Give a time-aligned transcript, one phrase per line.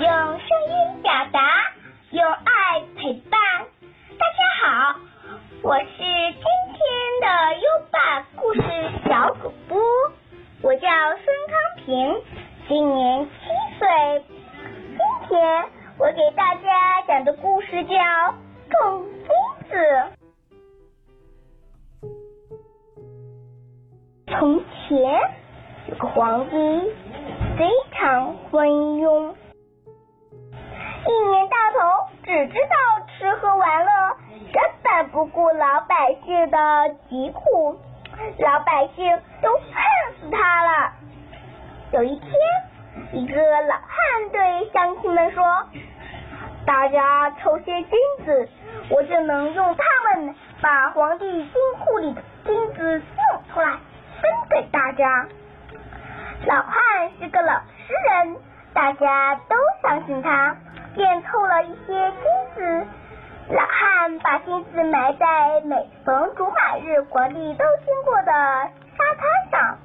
[0.00, 1.38] 用声音表达，
[2.08, 3.38] 用爱陪伴。
[4.18, 4.96] 大家好，
[5.62, 6.42] 我是今
[6.72, 6.80] 天
[7.20, 7.26] 的
[7.58, 8.62] 优爸故事
[9.06, 9.78] 小主播，
[10.62, 12.16] 我叫孙康平，
[12.66, 13.30] 今年七
[13.78, 14.24] 岁。
[14.96, 15.68] 今天
[15.98, 17.92] 我给大家讲的故事叫
[18.70, 19.28] 《种金
[19.68, 19.76] 子》。
[24.28, 25.20] 从前
[25.90, 26.56] 有个皇帝，
[27.58, 29.34] 非常昏庸。
[32.30, 34.16] 只知道吃喝玩乐，
[34.52, 36.58] 根本不顾老百姓的
[37.08, 37.76] 疾苦，
[38.38, 39.72] 老百姓都恨
[40.20, 40.92] 死他了。
[41.90, 42.30] 有一天，
[43.12, 45.44] 一个老汉对乡亲们说
[46.64, 48.48] ：“大家抽些金子，
[48.90, 53.70] 我就能用它们把皇帝金库里的金子弄出来，
[54.22, 55.26] 分给大家。”
[56.46, 58.36] 老汉是个老实人，
[58.72, 60.56] 大家都相信他。
[60.94, 62.86] 便凑了一些金子，
[63.50, 69.78] 老汉把金子埋在每逢竹马日皇帝都经过的沙滩上。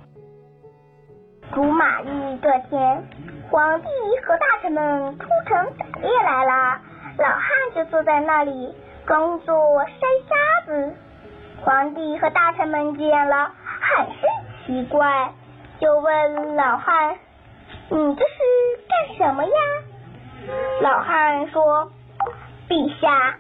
[1.53, 3.03] 竹马日这天，
[3.49, 3.87] 皇帝
[4.25, 6.79] 和大臣们出城打猎来了，
[7.19, 8.75] 老汉就坐在那里
[9.05, 10.95] 装作筛沙子。
[11.63, 14.27] 皇帝和大臣们见了，很是
[14.65, 15.31] 奇怪，
[15.79, 17.15] 就问老汉
[17.89, 18.33] ：“你这是
[18.89, 19.51] 干什么呀？”
[20.81, 21.91] 老汉说
[22.69, 23.39] ：“陛下，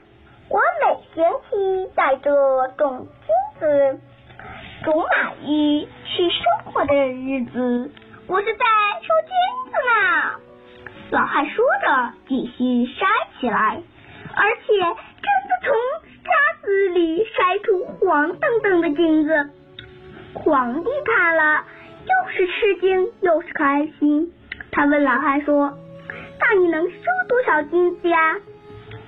[0.49, 2.31] 我每星期在这
[2.77, 3.99] 种金子，
[4.83, 7.91] 种马玉是生活的日子，
[8.27, 8.65] 我是在
[9.01, 10.41] 收金子呢。”
[11.11, 13.05] 老汉说着，继续筛
[13.39, 13.81] 起来，
[14.35, 15.75] 而且真的从
[16.23, 16.31] 沙
[16.63, 19.49] 子里筛出黄澄澄的金子。
[20.33, 21.63] 皇帝看了，
[22.05, 24.33] 又是吃惊又是开心。
[24.71, 25.77] 他问老汉说。
[26.47, 26.95] 那你能收
[27.27, 28.37] 多少金子呀？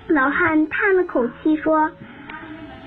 [0.07, 1.91] 老汉叹了口气说：“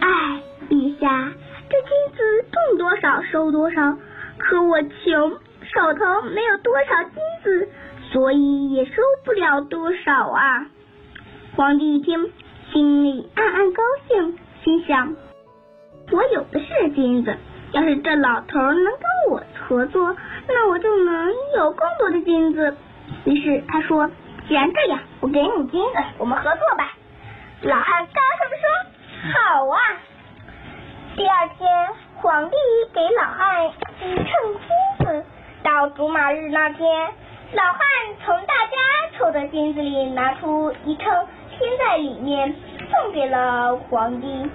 [0.00, 1.33] 哎，陛下，
[1.69, 3.97] 这金子种多少收多少，
[4.39, 5.31] 可我穷，
[5.62, 7.69] 手头没有多少金子，
[8.10, 10.66] 所以也收不了多少啊。”
[11.55, 12.33] 皇帝一听，
[12.72, 15.15] 心里暗暗高兴，心想
[16.10, 17.37] ：“我有的是金子，
[17.71, 20.16] 要是这老头能跟我合作，
[20.49, 22.75] 那我就能有更多的金子。”
[23.25, 24.10] 于是他说。
[24.50, 26.93] 既然这样，我给你金子，我们合作吧。
[27.61, 29.78] 老汉高声说：“好啊！”
[31.15, 32.56] 第二天，皇帝
[32.93, 33.66] 给老汉
[34.00, 34.27] 一称
[34.99, 35.25] 金子。
[35.62, 37.10] 到竹马日那天，
[37.53, 37.81] 老汉
[38.27, 42.53] 从大家抽的金子里拿出一称，添在里面，
[42.91, 44.50] 送给了皇帝。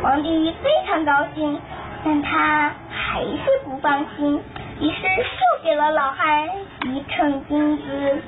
[0.00, 1.60] 皇帝非常高兴，
[2.04, 4.40] 但他还是不放心。
[4.78, 6.48] 于是又给了老汉
[6.84, 8.22] 一称金子，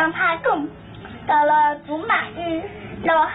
[0.00, 0.66] 让他种。
[1.26, 2.62] 到了祖马日，
[3.04, 3.34] 老汉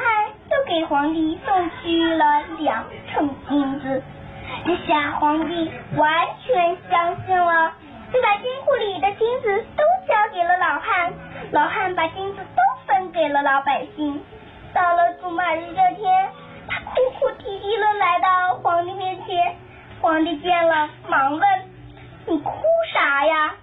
[0.50, 4.02] 又给皇帝送去了两称金子。
[4.66, 7.72] 这下皇帝完全相信了，
[8.12, 11.14] 就把金库里的金子都交给了老汉。
[11.52, 14.20] 老汉把金子都分给了老百姓。
[14.74, 16.30] 到了祖马日这天，
[16.68, 19.56] 他哭哭啼啼的来到皇帝面前。
[20.02, 21.42] 皇帝见了，忙问。
[22.26, 22.52] 你哭
[22.92, 23.54] 啥呀？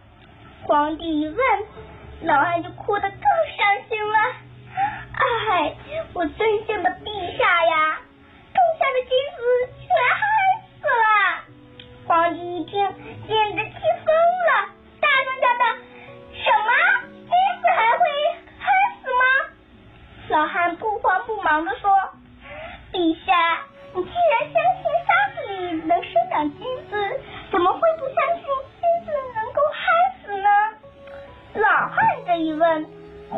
[0.68, 1.36] 皇帝问，
[2.24, 3.31] 老汉就哭得更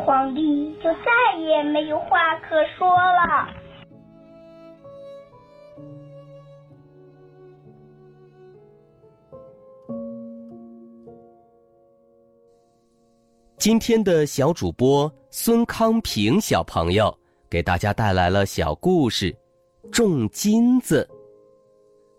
[0.05, 3.49] 皇帝就再也没有话可说了。
[13.57, 17.17] 今天的小主播孙康平小朋友
[17.49, 19.31] 给大家带来了小故事
[19.89, 21.03] 《种金子》。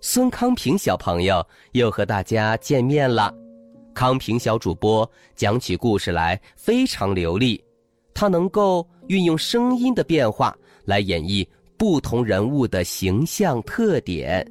[0.00, 3.32] 孙康平小朋友又和大家见面了。
[3.94, 7.64] 康平小主播讲起故事来非常流利，
[8.16, 11.46] 他能够运用声音的变化来演绎
[11.76, 14.42] 不同人物的形象特点。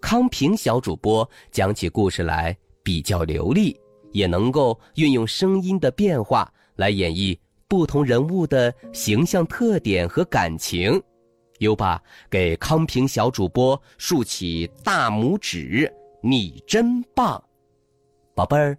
[0.00, 3.78] 康平小主播讲起故事来比较流利，
[4.12, 7.38] 也能够运用声音的变化来演绎
[7.68, 10.98] 不同人物的形象特点和感情。
[11.58, 15.92] 优爸给康平小主播竖起大拇指，
[16.22, 17.42] 你真棒，
[18.34, 18.78] 宝贝儿！